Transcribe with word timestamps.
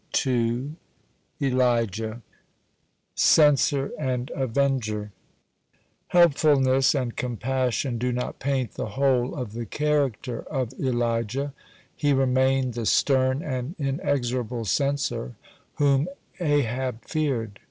(62) 0.13 0.75
CENSOR 3.23 3.91
AND 3.99 4.31
AVENGER 4.33 5.11
Helpfulness 6.07 6.95
and 6.95 7.15
compassion 7.15 7.99
do 7.99 8.11
not 8.11 8.39
paint 8.39 8.71
the 8.71 8.87
whole 8.97 9.35
of 9.35 9.53
the 9.53 9.67
character 9.67 10.41
of 10.49 10.73
Elijah. 10.79 11.53
He 11.95 12.13
remained 12.13 12.73
the 12.73 12.87
stern 12.87 13.43
and 13.43 13.75
inexorable 13.77 14.65
censor 14.65 15.35
whom 15.75 16.07
Ahab 16.39 17.05
feared. 17.05 17.59